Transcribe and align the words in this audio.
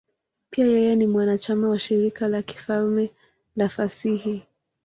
Pia 0.49 0.65
yeye 0.67 0.95
ni 0.95 1.07
mwanachama 1.07 1.69
wa 1.69 1.79
Shirika 1.79 2.27
la 2.27 2.41
Kifalme 2.41 3.09
la 3.55 3.69
Fasihi. 3.69 4.43